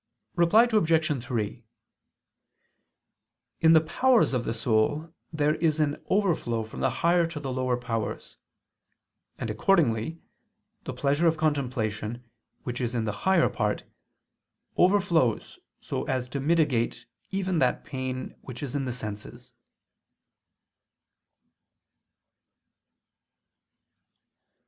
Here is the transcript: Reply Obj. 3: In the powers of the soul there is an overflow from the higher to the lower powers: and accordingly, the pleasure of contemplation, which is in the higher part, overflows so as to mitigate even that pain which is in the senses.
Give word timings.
Reply 0.35 0.63
Obj. 0.73 1.23
3: 1.23 1.63
In 3.59 3.73
the 3.73 3.81
powers 3.81 4.33
of 4.33 4.45
the 4.45 4.53
soul 4.55 5.13
there 5.31 5.53
is 5.53 5.79
an 5.79 6.01
overflow 6.09 6.63
from 6.63 6.79
the 6.79 6.89
higher 6.89 7.27
to 7.27 7.39
the 7.39 7.53
lower 7.53 7.77
powers: 7.77 8.37
and 9.37 9.51
accordingly, 9.51 10.19
the 10.85 10.93
pleasure 10.93 11.27
of 11.27 11.37
contemplation, 11.37 12.27
which 12.63 12.81
is 12.81 12.95
in 12.95 13.05
the 13.05 13.11
higher 13.29 13.47
part, 13.47 13.83
overflows 14.75 15.59
so 15.81 16.05
as 16.05 16.27
to 16.29 16.39
mitigate 16.39 17.05
even 17.29 17.59
that 17.59 17.85
pain 17.85 18.33
which 18.41 18.63
is 18.63 18.73
in 18.73 18.85
the 18.85 18.93
senses. 18.93 19.53